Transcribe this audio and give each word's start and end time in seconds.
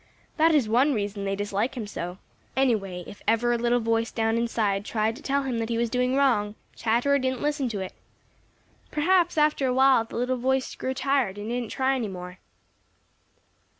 That 0.37 0.55
is 0.55 0.67
one 0.67 0.95
reason 0.95 1.25
they 1.25 1.35
dislike 1.35 1.75
him 1.77 1.85
so. 1.85 2.17
Anyway, 2.57 3.03
if 3.05 3.21
ever 3.27 3.53
a 3.53 3.57
little 3.59 3.79
voice 3.79 4.09
down 4.11 4.35
inside 4.35 4.83
tried 4.83 5.15
to 5.15 5.21
tell 5.21 5.43
him 5.43 5.59
that 5.59 5.69
he 5.69 5.77
was 5.77 5.91
doing 5.91 6.15
wrong, 6.15 6.55
Chatterer 6.75 7.19
didn't 7.19 7.39
listen 7.43 7.69
to 7.69 7.81
it. 7.81 7.93
Perhaps, 8.89 9.37
after 9.37 9.67
a 9.67 9.73
while, 9.75 10.03
the 10.03 10.15
little 10.17 10.37
voice 10.37 10.73
grew 10.73 10.95
tired 10.95 11.37
and 11.37 11.49
didn't 11.49 11.69
try 11.69 11.93
any 11.93 12.07
more. 12.07 12.39